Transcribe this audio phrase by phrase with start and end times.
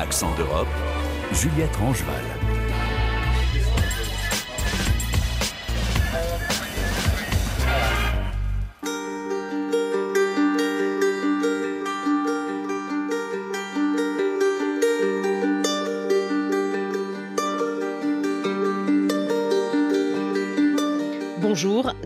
[0.00, 0.66] Accent d'Europe,
[1.32, 2.47] Juliette Rangeval.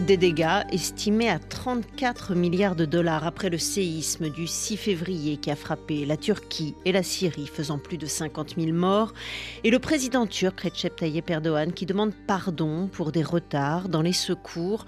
[0.03, 5.51] Des dégâts estimés à 34 milliards de dollars après le séisme du 6 février qui
[5.51, 9.13] a frappé la Turquie et la Syrie, faisant plus de 50 000 morts,
[9.65, 14.13] et le président turc Recep Tayyip Erdogan qui demande pardon pour des retards dans les
[14.13, 14.87] secours.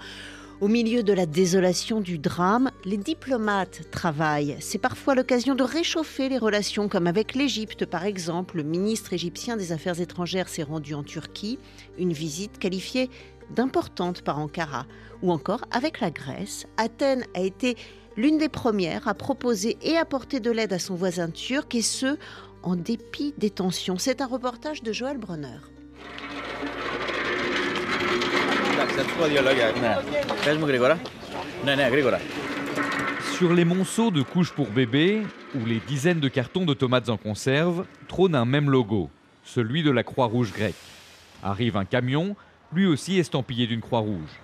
[0.61, 4.55] Au milieu de la désolation du drame, les diplomates travaillent.
[4.61, 8.57] C'est parfois l'occasion de réchauffer les relations, comme avec l'Égypte par exemple.
[8.57, 11.59] Le ministre égyptien des Affaires étrangères s'est rendu en Turquie,
[11.97, 13.09] une visite qualifiée
[13.51, 14.85] d'importante par Ankara,
[15.21, 16.67] ou encore avec la Grèce.
[16.77, 17.75] Athènes a été
[18.17, 22.17] l'une des premières à proposer et apporter de l'aide à son voisin turc, et ce,
[22.63, 23.97] en dépit des tensions.
[23.97, 25.59] C'est un reportage de Joël Brunner.
[33.33, 35.21] Sur les monceaux de couches pour bébés,
[35.55, 39.09] ou les dizaines de cartons de tomates en conserve, trône un même logo,
[39.43, 40.75] celui de la Croix-Rouge grecque.
[41.43, 42.35] Arrive un camion
[42.75, 44.39] lui aussi estampillé d'une croix rouge.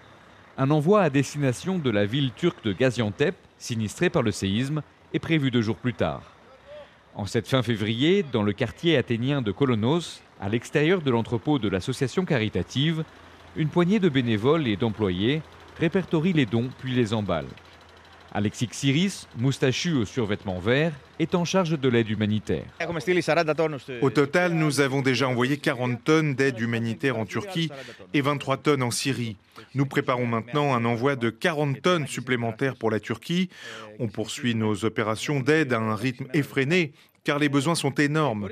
[0.58, 4.82] Un envoi à destination de la ville turque de Gaziantep, sinistrée par le séisme,
[5.14, 6.24] est prévu deux jours plus tard.
[7.14, 11.68] En cette fin février, dans le quartier athénien de Kolonos, à l'extérieur de l'entrepôt de
[11.68, 13.04] l'association caritative,
[13.58, 15.42] une poignée de bénévoles et d'employés
[15.78, 17.46] répertorient les dons puis les emballent.
[18.34, 22.64] Alexis Xiris, moustachu au survêtement vert, est en charge de l'aide humanitaire.
[24.02, 27.70] Au total, nous avons déjà envoyé 40 tonnes d'aide humanitaire en Turquie
[28.14, 29.36] et 23 tonnes en Syrie.
[29.76, 33.50] Nous préparons maintenant un envoi de 40 tonnes supplémentaires pour la Turquie.
[34.00, 36.94] On poursuit nos opérations d'aide à un rythme effréné
[37.24, 38.50] car les besoins sont énormes.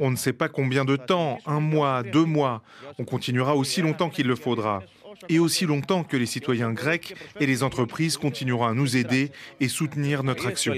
[0.00, 2.62] On ne sait pas combien de temps, un mois, deux mois.
[2.98, 4.82] On continuera aussi longtemps qu'il le faudra
[5.28, 9.30] et aussi longtemps que les citoyens grecs et les entreprises continueront à nous aider
[9.60, 10.74] et soutenir notre action.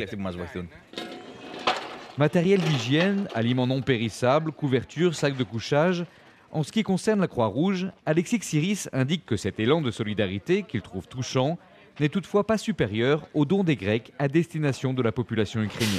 [2.16, 6.04] Matériel d'hygiène, aliments non périssables, couvertures, sacs de couchage.
[6.52, 10.82] En ce qui concerne la Croix-Rouge, Alexis Xiris indique que cet élan de solidarité, qu'il
[10.82, 11.58] trouve touchant,
[11.98, 15.98] n'est toutefois pas supérieur aux dons des Grecs à destination de la population ukrainienne.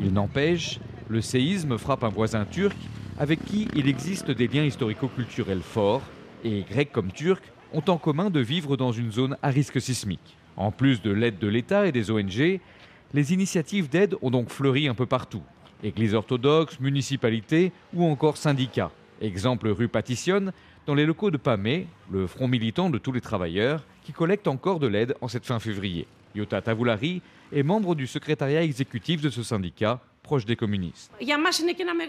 [0.00, 2.76] Il n'empêche, le séisme frappe un voisin turc
[3.18, 6.02] avec qui il existe des liens historico-culturels forts,
[6.44, 10.36] et Grecs comme Turcs ont en commun de vivre dans une zone à risque sismique.
[10.56, 12.60] En plus de l'aide de l'État et des ONG,
[13.14, 15.42] les initiatives d'aide ont donc fleuri un peu partout.
[15.82, 18.90] Églises orthodoxes, municipalités ou encore syndicats.
[19.20, 20.52] Exemple rue Patitionne,
[20.86, 24.78] dans les locaux de PAME, le front militant de tous les travailleurs, qui collecte encore
[24.78, 26.06] de l'aide en cette fin février.
[26.34, 27.22] Yota Tavoulari
[27.52, 31.12] est membre du secrétariat exécutif de ce syndicat proche des communistes.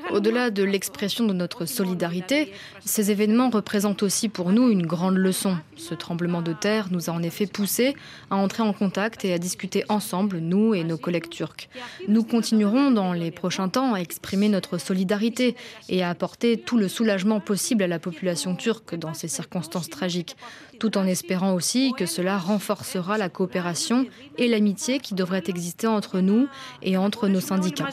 [0.10, 2.52] Au-delà de l'expression de notre solidarité,
[2.84, 5.56] ces événements représentent aussi pour nous une grande leçon.
[5.76, 7.96] Ce tremblement de terre nous a en effet poussés
[8.32, 11.70] à entrer en contact et à discuter ensemble, nous et nos collègues turcs.
[12.08, 15.56] Nous continuerons dans les prochains temps à exprimer notre solidarité
[15.88, 20.36] et à apporter tout le soulagement possible à la population turque dans ces circonstances tragiques,
[20.80, 24.06] tout en espérant aussi que cela renforcera la coopération
[24.38, 26.48] et l'amitié qui devraient exister entre nous
[26.82, 27.88] et entre nos syndicats.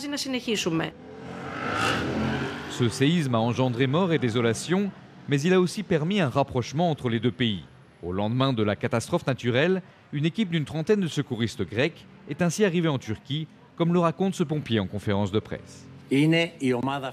[2.71, 4.91] Ce séisme a engendré mort et désolation,
[5.29, 7.63] mais il a aussi permis un rapprochement entre les deux pays.
[8.03, 12.65] Au lendemain de la catastrophe naturelle, une équipe d'une trentaine de secouristes grecs est ainsi
[12.65, 13.47] arrivée en Turquie,
[13.77, 15.87] comme le raconte ce pompier en conférence de presse.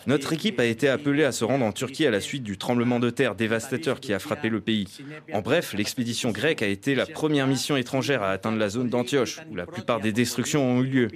[0.07, 2.99] Notre équipe a été appelée à se rendre en Turquie à la suite du tremblement
[2.99, 4.87] de terre dévastateur qui a frappé le pays.
[5.33, 9.39] En bref, l'expédition grecque a été la première mission étrangère à atteindre la zone d'Antioche,
[9.49, 11.07] où la plupart des destructions ont eu lieu.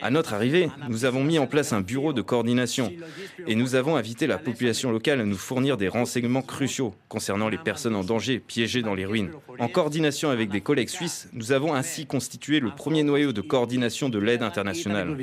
[0.00, 2.92] À notre arrivée, nous avons mis en place un bureau de coordination
[3.46, 7.58] et nous avons invité la population locale à nous fournir des renseignements cruciaux concernant les
[7.58, 9.30] personnes en danger piégées dans les ruines.
[9.58, 14.08] En coordination avec des collègues suisses, nous avons ainsi constitué le premier noyau de coordination
[14.08, 15.16] de l'aide internationale.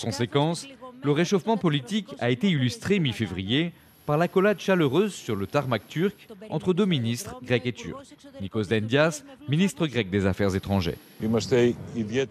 [0.00, 0.66] Conséquence,
[1.02, 3.72] le réchauffement politique a été illustré mi-février
[4.08, 6.14] par l'accolade chaleureuse sur le tarmac turc
[6.48, 8.14] entre deux ministres grecs et turcs.
[8.40, 10.94] Nikos Dendias, ministre grec des Affaires étrangères.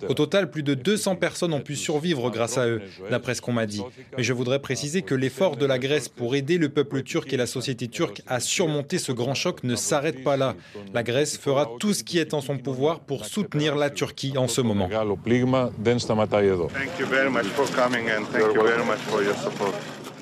[0.09, 2.81] Au total, plus de 200 personnes ont pu survivre grâce à eux,
[3.11, 3.83] d'après ce qu'on m'a dit.
[4.17, 7.37] Mais je voudrais préciser que l'effort de la Grèce pour aider le peuple turc et
[7.37, 10.55] la société turque à surmonter ce grand choc ne s'arrête pas là.
[10.95, 14.47] La Grèce fera tout ce qui est en son pouvoir pour soutenir la Turquie en
[14.47, 14.89] ce moment.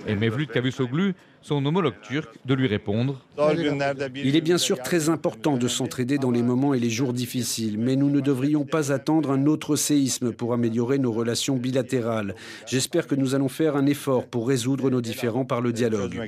[0.08, 3.22] Et Mevlut Cavusoglu, son homologue turc, de lui répondre
[4.16, 7.78] Il est bien sûr très important de s'entraider dans les moments et les jours difficiles,
[7.80, 12.36] mais nous ne devrions pas attendre un autre séisme pour améliorer nos relations bilatérales.
[12.68, 16.20] J'espère que nous allons faire un effort pour résoudre nos différends par le dialogue.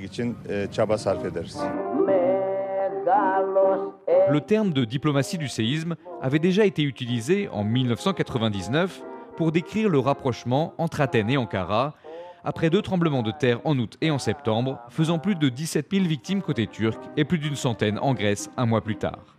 [4.30, 9.01] Le terme de diplomatie du séisme avait déjà été utilisé en 1999
[9.38, 11.94] pour décrire le rapprochement entre Athènes et Ankara,
[12.47, 16.05] après deux tremblements de terre en août et en septembre, faisant plus de 17 000
[16.05, 19.35] victimes côté turc et plus d'une centaine en Grèce un mois plus tard.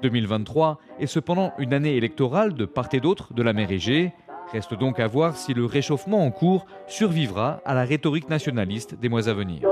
[0.00, 4.14] 2023 est cependant une année électorale de part et d'autre de la mer Égée.
[4.50, 9.10] Reste donc à voir si le réchauffement en cours survivra à la rhétorique nationaliste des
[9.10, 9.68] mois à venir.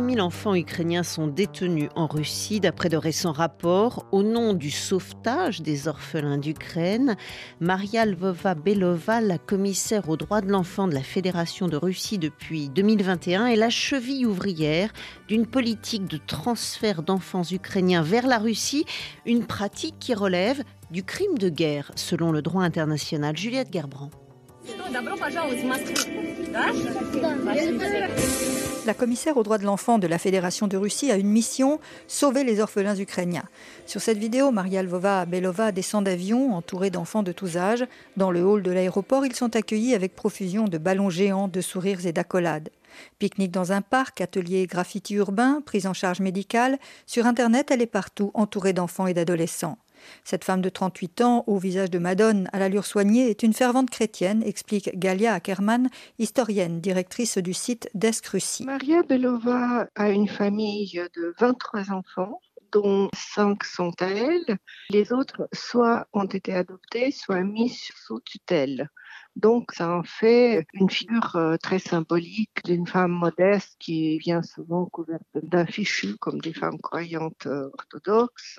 [0.00, 4.54] Au moins 6000 enfants ukrainiens sont détenus en Russie d'après de récents rapports au nom
[4.54, 7.16] du sauvetage des orphelins d'Ukraine.
[7.60, 13.48] Maria Lvova-Belova, la commissaire aux droits de l'enfant de la Fédération de Russie depuis 2021,
[13.48, 14.90] est la cheville ouvrière
[15.28, 18.86] d'une politique de transfert d'enfants ukrainiens vers la Russie,
[19.26, 23.36] une pratique qui relève du crime de guerre selon le droit international.
[23.36, 24.10] Juliette Gerbrand.
[28.86, 32.44] La commissaire aux droits de l'enfant de la Fédération de Russie a une mission sauver
[32.44, 33.44] les orphelins ukrainiens.
[33.84, 37.84] Sur cette vidéo, Maria Lvova Belova descend d'avion entourée d'enfants de tous âges.
[38.16, 42.06] Dans le hall de l'aéroport, ils sont accueillis avec profusion de ballons géants, de sourires
[42.06, 42.70] et d'accolades.
[43.18, 46.78] Pique-nique dans un parc, atelier graffiti urbain, prise en charge médicale.
[47.06, 49.76] Sur Internet, elle est partout, entourée d'enfants et d'adolescents.
[50.24, 53.90] Cette femme de 38 ans, au visage de Madone, à l'allure soignée, est une fervente
[53.90, 55.88] chrétienne, explique Galia Ackerman,
[56.18, 58.64] historienne, directrice du site d'Escrucie.
[58.64, 62.40] Maria Belova a une famille de 23 enfants
[62.72, 64.58] dont cinq sont à elle.
[64.90, 68.88] Les autres, soit ont été adoptés, soit mis sous tutelle.
[69.36, 74.86] Donc, ça en fait une figure euh, très symbolique d'une femme modeste qui vient souvent
[74.86, 78.58] couverte d'un fichu comme des femmes croyantes euh, orthodoxes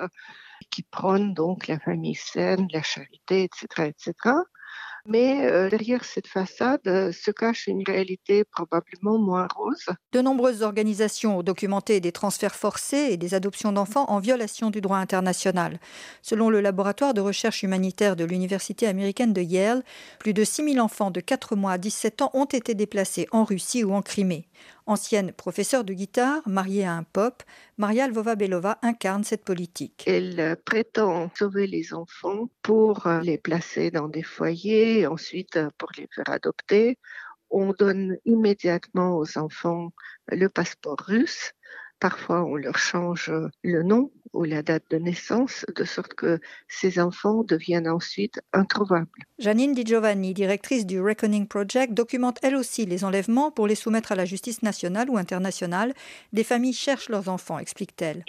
[0.69, 4.35] qui prône donc la famille saine, la charité, etc., etc.
[5.05, 9.85] Mais euh, derrière cette façade euh, se cache une réalité probablement moins rose.
[10.11, 14.79] De nombreuses organisations ont documenté des transferts forcés et des adoptions d'enfants en violation du
[14.79, 15.79] droit international.
[16.21, 19.83] Selon le laboratoire de recherche humanitaire de l'Université américaine de Yale,
[20.19, 23.83] plus de 6000 enfants de 4 mois à 17 ans ont été déplacés en Russie
[23.83, 24.47] ou en Crimée.
[24.87, 27.43] Ancienne professeure de guitare, mariée à un pop,
[27.77, 30.03] Maria Lvova-Belova incarne cette politique.
[30.07, 36.29] Elle prétend sauver les enfants pour les placer dans des foyers, ensuite pour les faire
[36.29, 36.97] adopter.
[37.49, 39.91] On donne immédiatement aux enfants
[40.27, 41.51] le passeport russe.
[42.01, 43.31] Parfois, on leur change
[43.63, 49.07] le nom ou la date de naissance, de sorte que ces enfants deviennent ensuite introuvables.
[49.37, 54.13] Janine Di Giovanni, directrice du Reckoning Project, documente elle aussi les enlèvements pour les soumettre
[54.13, 55.93] à la justice nationale ou internationale.
[56.33, 58.23] Des familles cherchent leurs enfants, explique-t-elle.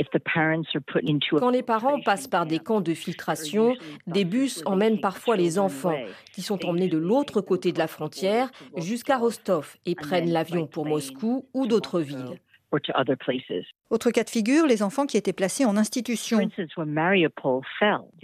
[1.30, 3.74] Quand les parents passent par des camps de filtration,
[4.06, 5.96] des bus emmènent parfois les enfants,
[6.34, 10.84] qui sont emmenés de l'autre côté de la frontière jusqu'à Rostov et prennent l'avion pour
[10.84, 12.38] Moscou ou d'autres villes.
[13.90, 16.38] Autre cas de figure, les enfants qui étaient placés en institution.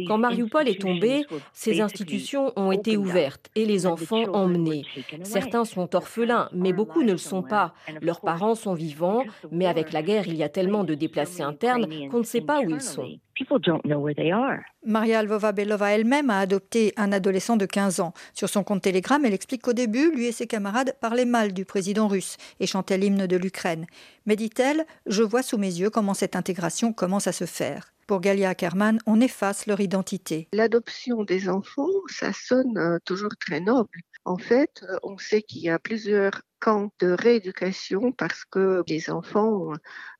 [0.07, 4.85] Quand Mariupol est tombé, ces institutions ont été ouvertes et les enfants emmenés.
[5.23, 7.75] Certains sont orphelins, mais beaucoup ne le sont pas.
[8.01, 12.09] Leurs parents sont vivants, mais avec la guerre, il y a tellement de déplacés internes
[12.11, 13.09] qu'on ne sait pas où ils sont.
[14.85, 18.15] Maria Alvova-Belova elle-même a adopté un adolescent de 15 ans.
[18.33, 21.65] Sur son compte Telegram, elle explique qu'au début, lui et ses camarades parlaient mal du
[21.65, 23.87] président russe et chantaient l'hymne de l'Ukraine.
[24.27, 27.93] Mais dit-elle, je vois sous mes yeux comment cette intégration commence à se faire.
[28.07, 30.49] Pour Galia Ackerman, on efface leur identité.
[30.55, 34.01] L'adoption des enfants, ça sonne euh, toujours très noble.
[34.25, 39.11] En fait, euh, on sait qu'il y a plusieurs camps de rééducation parce que les
[39.11, 39.73] enfants,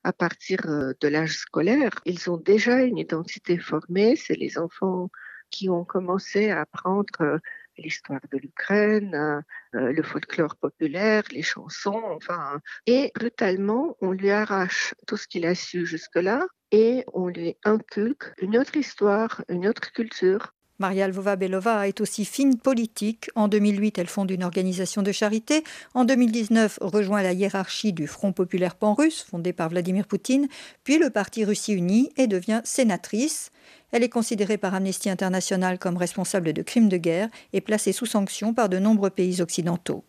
[0.03, 4.15] à partir euh, de l'âge scolaire, ils ont déjà une identité formée.
[4.15, 5.09] C'est les enfants
[5.51, 7.39] qui ont commencé à apprendre
[7.77, 9.43] l'histoire de l'Ukraine,
[9.73, 12.59] le folklore populaire, les chansons, enfin.
[12.85, 18.33] Et brutalement, on lui arrache tout ce qu'il a su jusque-là et on lui inculque
[18.37, 20.53] une autre histoire, une autre culture.
[20.79, 23.29] Maria Lvova-Belova est aussi fine politique.
[23.35, 25.63] En 2008, elle fonde une organisation de charité.
[25.93, 30.47] En 2019, rejoint la hiérarchie du Front populaire pan-russe, fondé par Vladimir Poutine,
[30.85, 33.51] puis le Parti Russie Uni et devient sénatrice.
[33.91, 38.05] Elle est considérée par Amnesty International comme responsable de crimes de guerre et placée sous
[38.05, 40.05] sanction par de nombreux pays occidentaux.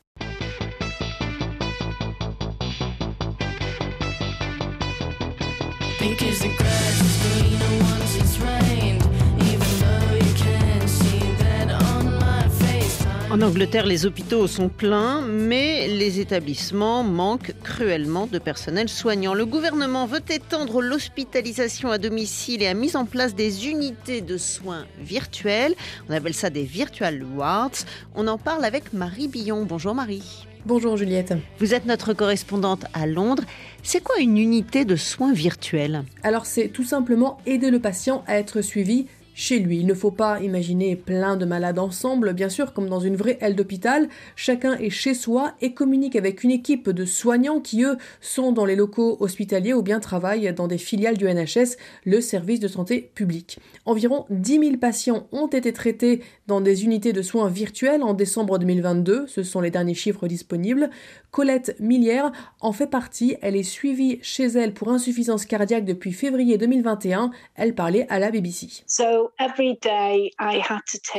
[13.31, 19.35] En Angleterre, les hôpitaux sont pleins, mais les établissements manquent cruellement de personnel soignant.
[19.35, 24.37] Le gouvernement veut étendre l'hospitalisation à domicile et a mis en place des unités de
[24.37, 25.77] soins virtuels.
[26.09, 27.85] On appelle ça des virtual wards.
[28.17, 29.65] On en parle avec Marie Billon.
[29.65, 30.49] Bonjour Marie.
[30.67, 31.33] Bonjour Juliette.
[31.61, 33.45] Vous êtes notre correspondante à Londres.
[33.85, 38.39] C'est quoi une unité de soins virtuels Alors c'est tout simplement aider le patient à
[38.39, 39.07] être suivi
[39.41, 39.79] chez lui.
[39.79, 43.39] Il ne faut pas imaginer plein de malades ensemble, bien sûr, comme dans une vraie
[43.41, 44.09] aile d'hôpital.
[44.37, 48.67] Chacun est chez soi et communique avec une équipe de soignants qui, eux, sont dans
[48.67, 53.11] les locaux hospitaliers ou bien travaillent dans des filiales du NHS, le service de santé
[53.15, 53.59] public.
[53.87, 58.59] Environ 10 000 patients ont été traités dans des unités de soins virtuels en décembre
[58.59, 59.25] 2022.
[59.27, 60.91] Ce sont les derniers chiffres disponibles.
[61.31, 63.37] Colette Millière en fait partie.
[63.43, 67.31] Elle est suivie chez elle pour insuffisance cardiaque depuis février 2021.
[67.55, 68.69] Elle parlait à la BBC.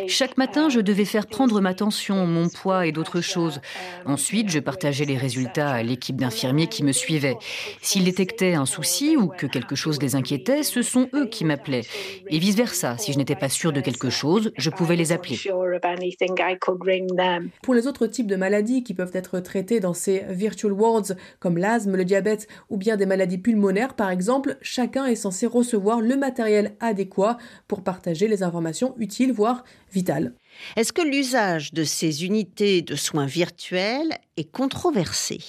[0.08, 3.62] Chaque matin, je devais faire prendre ma tension, mon poids et d'autres choses.
[4.06, 7.38] Ensuite, je partageais les résultats à l'équipe d'infirmiers qui me suivaient.
[7.82, 11.86] S'ils détectaient un souci ou que quelque chose les inquiétait, ce sont eux qui m'appelaient.
[12.28, 15.38] Et vice-versa, si je n'étais pas sûre de quelque chose, je pouvais les appeler.
[17.64, 21.58] Pour les autres types de maladies qui peuvent être traitées dans ces virtual wards, comme
[21.58, 26.18] l'asthme, le diabète ou bien des maladies pulmonaires par exemple, chacun est censé recevoir le
[26.18, 30.34] matériel adéquat pour partager les informations utiles, voire vitales.
[30.76, 35.40] Est-ce que l'usage de ces unités de soins virtuels est controversé?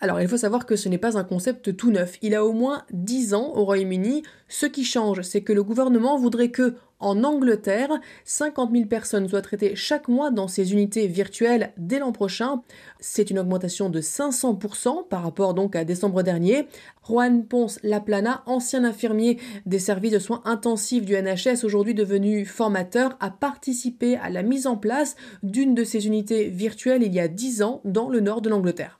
[0.00, 2.16] Alors, il faut savoir que ce n'est pas un concept tout neuf.
[2.22, 4.22] Il a au moins 10 ans au Royaume-Uni.
[4.48, 9.42] Ce qui change, c'est que le gouvernement voudrait que, en Angleterre, 50 000 personnes soient
[9.42, 12.62] traitées chaque mois dans ces unités virtuelles dès l'an prochain.
[13.00, 16.66] C'est une augmentation de 500% par rapport donc à décembre dernier.
[17.08, 23.16] Juan Ponce Laplana, ancien infirmier des services de soins intensifs du NHS, aujourd'hui devenu formateur,
[23.20, 27.28] a participé à la mise en place d'une de ces unités virtuelles il y a
[27.28, 28.99] 10 ans dans le nord de l'Angleterre.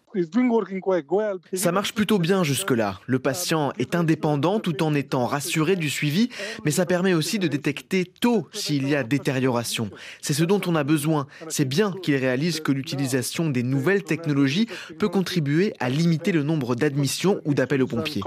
[1.53, 3.01] Ça marche plutôt bien jusque-là.
[3.07, 6.29] Le patient est indépendant tout en étant rassuré du suivi,
[6.65, 9.91] mais ça permet aussi de détecter tôt s'il y a détérioration.
[10.21, 11.27] C'est ce dont on a besoin.
[11.49, 14.67] C'est bien qu'il réalise que l'utilisation des nouvelles technologies
[14.99, 18.23] peut contribuer à limiter le nombre d'admissions ou d'appels aux pompiers.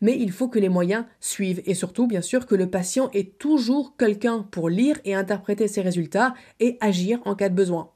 [0.00, 3.24] Mais il faut que les moyens suivent et surtout, bien sûr, que le patient ait
[3.38, 7.90] toujours quelqu'un pour lire et interpréter ses résultats et agir en cas de besoin.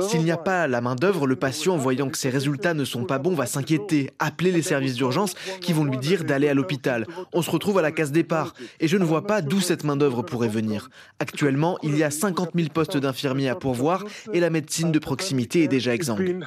[0.00, 3.34] S'il n'y pas la main-d'œuvre, le patient, voyant que ses résultats ne sont pas bons,
[3.34, 7.06] va s'inquiéter, appeler les services d'urgence qui vont lui dire d'aller à l'hôpital.
[7.32, 10.22] On se retrouve à la case départ et je ne vois pas d'où cette main-d'œuvre
[10.22, 10.90] pourrait venir.
[11.18, 15.64] Actuellement, il y a 50 000 postes d'infirmiers à pourvoir et la médecine de proximité
[15.64, 16.44] est déjà exsangue.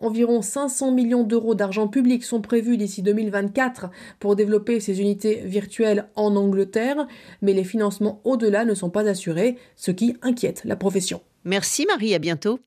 [0.00, 3.90] Environ 500 millions d'euros d'argent public sont prévus d'ici 2024
[4.20, 7.06] pour développer ces unités virtuelles en Angleterre,
[7.42, 11.20] mais les financements au-delà ne sont pas assurés, ce qui inquiète la profession.
[11.48, 12.60] Merci Marie, à bientôt.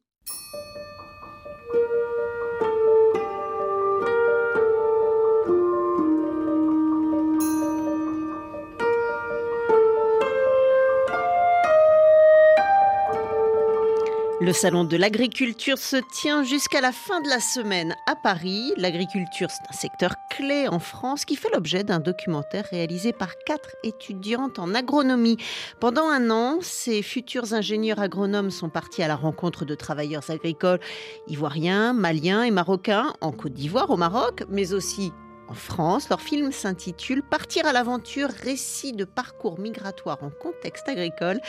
[14.41, 18.73] Le salon de l'agriculture se tient jusqu'à la fin de la semaine à Paris.
[18.75, 23.75] L'agriculture, c'est un secteur clé en France qui fait l'objet d'un documentaire réalisé par quatre
[23.83, 25.37] étudiantes en agronomie.
[25.79, 30.79] Pendant un an, ces futurs ingénieurs agronomes sont partis à la rencontre de travailleurs agricoles
[31.27, 35.11] ivoiriens, maliens et marocains en Côte d'Ivoire, au Maroc, mais aussi
[35.51, 36.09] en France.
[36.09, 41.39] Leur film s'intitule Partir à l'aventure, récit de parcours migratoire en contexte agricole.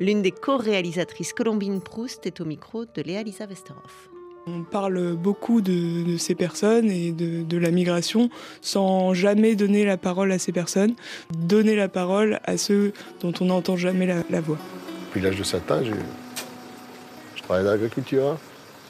[0.00, 4.08] L'une des co-réalisatrices, Colombine Proust, est au micro de Léa Lisa Westerhoff.
[4.48, 8.28] On parle beaucoup de, ces personnes et de, la migration
[8.60, 10.94] sans jamais donner la parole à ces personnes,
[11.30, 14.58] donner la parole à ceux dont on n'entend jamais la, voix.
[15.06, 18.36] Depuis l'âge de 7 ans, je, travaille dans l'agriculture.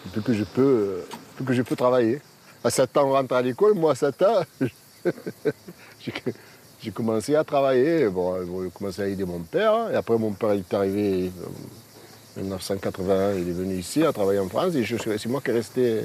[0.06, 1.02] Depuis que je peux,
[1.38, 2.22] depuis que je peux travailler
[2.64, 3.74] à 7 ans, on rentre à l'école.
[3.74, 4.42] Moi, à 7 ans,
[6.80, 8.08] j'ai commencé à travailler.
[8.08, 9.90] Bon, j'ai commencé à aider mon père.
[9.92, 11.30] Et après, mon père est arrivé
[12.36, 13.34] en 1981.
[13.34, 14.74] Il est venu ici à travailler en France.
[14.74, 16.02] Et c'est moi qui ai resté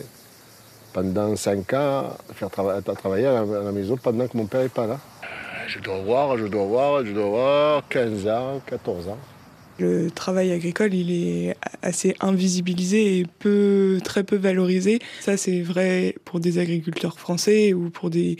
[0.93, 4.87] pendant 5 ans à, faire travailler à la, maison pendant que mon père n'est pas
[4.87, 4.99] là.
[5.67, 9.17] Je dois voir, je dois voir, je dois voir 15 ans, 14 ans.
[9.79, 14.99] Le travail agricole, il est assez invisibilisé et peu, très peu valorisé.
[15.19, 18.37] Ça, c'est vrai pour des agriculteurs français ou pour des,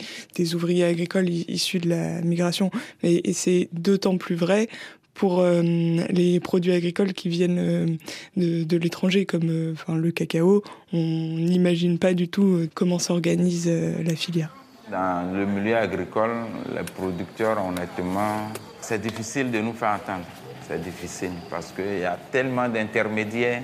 [0.56, 2.72] ouvriers agricoles issus de la migration.
[3.03, 4.67] Et c'est d'autant plus vrai
[5.13, 7.98] pour les produits agricoles qui viennent
[8.36, 10.63] de, l'étranger, comme enfin, le cacao,
[10.94, 14.56] on n'imagine pas du tout comment s'organise la filière.
[14.91, 16.32] Dans le milieu agricole,
[16.74, 20.25] les producteurs, honnêtement, c'est difficile de nous faire entendre.
[20.67, 23.62] C'est difficile parce qu'il y a tellement d'intermédiaires.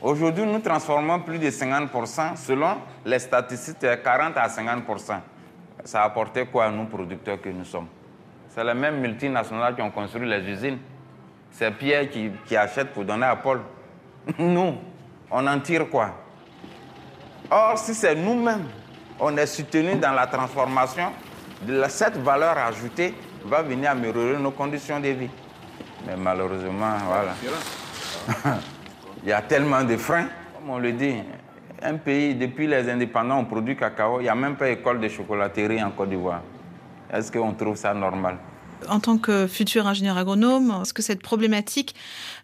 [0.00, 2.36] Aujourd'hui, nous transformons plus de 50%.
[2.36, 5.20] Selon les statistiques, 40 à 50%.
[5.84, 7.86] Ça a apporté quoi à nous, producteurs que nous sommes?
[8.48, 10.78] C'est les mêmes multinationales qui ont construit les usines.
[11.52, 13.60] C'est Pierre qui, achète pour donner à Paul.
[14.38, 14.74] Nous,
[15.30, 16.10] on en tire quoi?
[17.50, 18.66] Or, si c'est nous-mêmes
[19.20, 21.12] on est soutenu dans la transformation,
[21.88, 25.30] cette valeur ajoutée va venir améliorer nos conditions de vie.
[26.06, 27.34] Mais malheureusement, voilà.
[29.22, 31.14] Il y a tellement de freins, comme on le dit.
[31.82, 34.20] Un pays, depuis les indépendants, on produit cacao.
[34.20, 36.42] Il n'y a même pas école de chocolaterie en Côte d'Ivoire.
[37.12, 38.38] Est-ce qu'on trouve ça normal?
[38.88, 41.94] En tant que futur ingénieur agronome, est-ce que cette problématique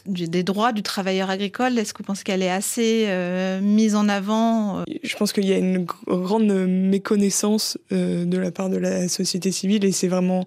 [0.07, 4.09] des droits du travailleur agricole, est-ce que vous pensez qu'elle est assez euh, mise en
[4.09, 4.85] avant?
[5.03, 9.51] Je pense qu'il y a une grande méconnaissance euh, de la part de la société
[9.51, 10.45] civile et c'est vraiment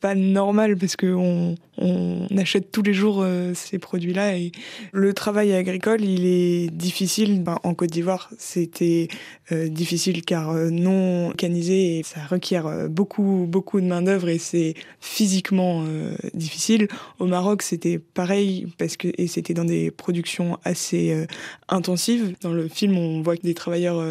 [0.00, 4.52] pas, normal parce qu'on on achète tous les jours euh, ces produits-là et
[4.92, 7.42] le travail agricole il est difficile.
[7.42, 9.08] Ben, en Côte d'Ivoire c'était
[9.52, 14.38] euh, difficile car euh, non mécanisé et ça requiert beaucoup beaucoup de main d'œuvre et
[14.38, 15.84] c'est physiquement
[16.34, 16.88] difficile.
[17.18, 21.26] Au Maroc c'était pareil parce que et c'était dans des productions assez
[21.68, 22.34] intensives.
[22.40, 24.02] Dans le film on voit des travailleurs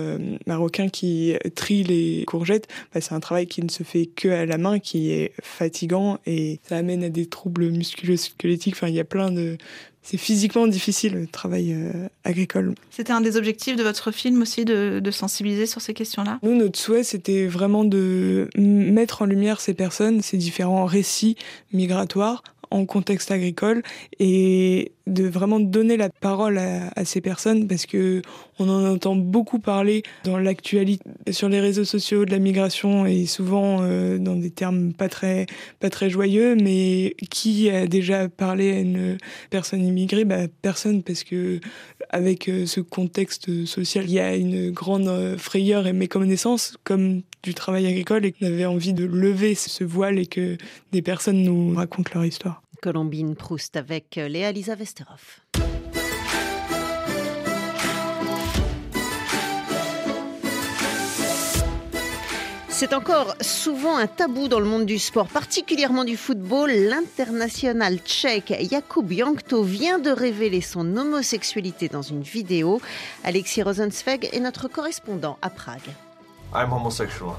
[0.46, 2.68] marocains qui trient les courgettes.
[2.94, 6.20] Ben, c'est un travail qui ne se fait que à la main qui est fatigant
[6.26, 8.76] et ça amène à des troubles musculo-squelettiques.
[8.76, 9.58] Enfin, il y a plein de.
[10.04, 11.92] C'est physiquement difficile le travail euh,
[12.24, 12.76] agricole.
[12.92, 16.40] C'était un des objectifs de votre film aussi de, de sensibiliser sur ces questions-là?
[16.44, 21.36] Nous, notre souhait, c'était vraiment de mettre en lumière ces personnes, ces différents récits
[21.74, 23.82] migratoires en contexte agricole
[24.20, 28.22] et de vraiment donner la parole à, ces personnes parce que
[28.60, 33.26] on en entend beaucoup parler dans l'actualité sur les réseaux sociaux de la migration et
[33.26, 35.46] souvent euh, dans des termes pas très
[35.80, 36.56] pas très joyeux.
[36.56, 39.18] Mais qui a déjà parlé à une
[39.50, 40.26] personne immigrée?
[40.26, 41.60] Bah personne parce que
[42.10, 47.22] avec euh, ce contexte social il y a une grande euh, frayeur et méconnaissance comme
[47.48, 50.58] du travail agricole et qu'on avait envie de lever ce voile et que
[50.92, 52.62] des personnes nous racontent leur histoire.
[52.82, 55.42] Colombine Proust avec Léa Lisa Vesterhoff.
[62.68, 66.70] C'est encore souvent un tabou dans le monde du sport, particulièrement du football.
[66.70, 72.82] L'international tchèque Jakub Jankto vient de révéler son homosexualité dans une vidéo.
[73.24, 75.90] Alexis Rosenzweig est notre correspondant à Prague.
[76.54, 77.36] I'm homosexual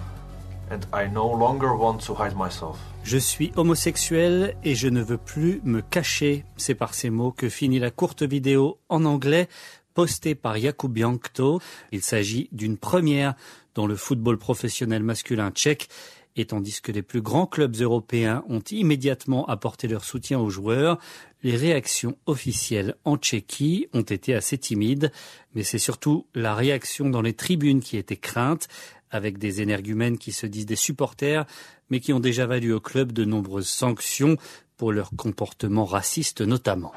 [0.70, 2.78] and I no longer want to hide myself.
[3.04, 6.44] Je suis homosexuel et je ne veux plus me cacher.
[6.56, 9.48] C'est par ces mots que finit la courte vidéo en anglais
[9.94, 11.60] postée par Jakub Jankto.
[11.90, 13.34] Il s'agit d'une première
[13.74, 15.88] dans le football professionnel masculin tchèque
[16.36, 20.98] et tandis que les plus grands clubs européens ont immédiatement apporté leur soutien aux joueurs,
[21.42, 25.12] les réactions officielles en Tchéquie ont été assez timides,
[25.54, 28.68] mais c'est surtout la réaction dans les tribunes qui était crainte,
[29.10, 31.46] avec des énergumènes qui se disent des supporters,
[31.90, 34.36] mais qui ont déjà valu au club de nombreuses sanctions
[34.76, 36.92] pour leur comportement raciste notamment.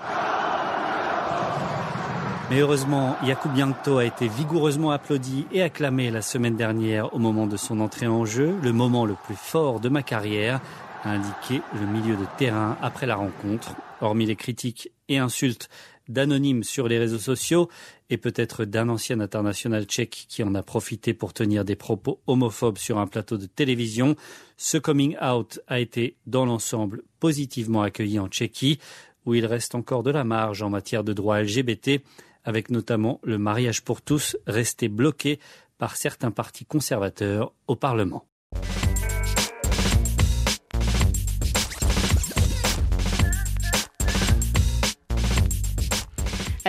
[2.51, 7.47] Mais heureusement, Jakub Jankto a été vigoureusement applaudi et acclamé la semaine dernière au moment
[7.47, 10.59] de son entrée en jeu, le moment le plus fort de ma carrière,
[11.05, 13.73] a indiqué le milieu de terrain après la rencontre.
[14.01, 15.69] Hormis les critiques et insultes
[16.09, 17.69] d'anonymes sur les réseaux sociaux
[18.11, 22.77] et peut-être d'un ancien international tchèque qui en a profité pour tenir des propos homophobes
[22.77, 24.15] sur un plateau de télévision.
[24.57, 28.79] Ce coming out a été dans l'ensemble positivement accueilli en Tchéquie,
[29.25, 32.01] où il reste encore de la marge en matière de droits LGBT,
[32.43, 35.39] avec notamment le mariage pour tous resté bloqué
[35.77, 38.25] par certains partis conservateurs au Parlement.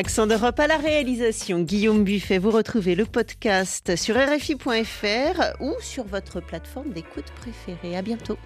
[0.02, 2.38] Accent d'Europe à la réalisation, Guillaume Buffet.
[2.38, 7.96] Vous retrouvez le podcast sur RFI.fr ou sur votre plateforme d'écoute préférée.
[7.96, 8.36] À bientôt.